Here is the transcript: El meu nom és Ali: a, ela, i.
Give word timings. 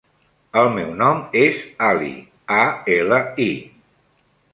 El 0.59 0.69
meu 0.77 0.87
nom 1.01 1.19
és 1.41 1.59
Ali: 1.87 2.09
a, 2.61 2.63
ela, 2.95 3.21
i. 3.45 3.47